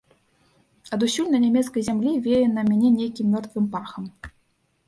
Адусюль 0.97 1.27
на 1.35 1.41
нямецкай 1.43 1.85
зямлі 1.89 2.13
вее 2.29 2.39
на 2.57 2.65
мяне 2.71 2.89
нейкім 2.99 3.31
мёртвым 3.35 3.71
пахам. 3.77 4.13